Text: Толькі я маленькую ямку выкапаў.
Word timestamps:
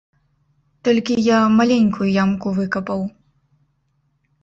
Толькі 0.89 1.17
я 1.27 1.39
маленькую 1.59 2.09
ямку 2.25 2.57
выкапаў. 2.59 3.01